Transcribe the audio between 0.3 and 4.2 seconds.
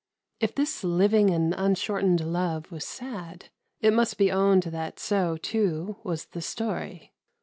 If this living and unshortened love was sad, it must